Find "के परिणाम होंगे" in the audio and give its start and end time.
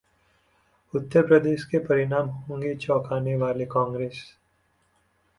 1.65-2.73